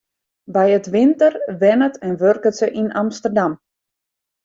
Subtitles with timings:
[0.55, 1.31] By 't winter
[1.61, 3.53] wennet en wurket se yn Amsterdam.